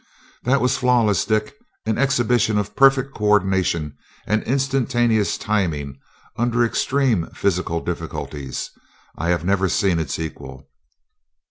[0.41, 1.53] "That was flawless, Dick.
[1.85, 5.99] As an exhibition of perfect co ordination and instantaneous timing
[6.35, 8.71] under extreme physical difficulties,
[9.15, 10.71] I have never seen its equal."